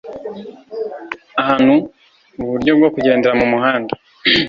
[1.41, 1.75] Ahantu
[2.41, 3.93] uburyo bwo kugendera mu muhanda